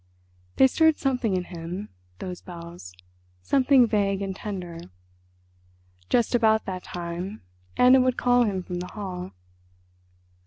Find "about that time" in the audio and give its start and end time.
6.33-7.43